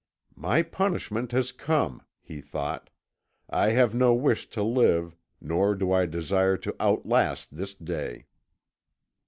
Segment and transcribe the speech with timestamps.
[0.35, 2.89] "My punishment has come," he thought.
[3.51, 8.25] "I have no wish to live, nor do I desire to outlast this day."